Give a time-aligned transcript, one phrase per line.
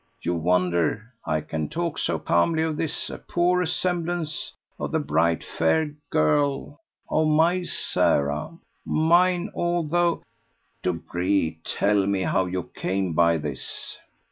[0.23, 5.43] You wonder I can talk so calmly of this, a poor resemblance of the bright
[5.43, 10.23] fair girl of my Sara mine although
[10.81, 13.99] Dobree, tell me how you came by this."